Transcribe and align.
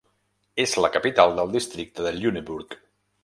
És 0.63 0.73
la 0.85 0.89
capital 0.95 1.35
del 1.41 1.53
districte 1.57 2.05
de 2.07 2.13
Lüneburg. 2.17 2.77